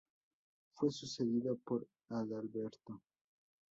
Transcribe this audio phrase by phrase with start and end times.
[0.73, 3.03] Fue sucedido por Adalberto.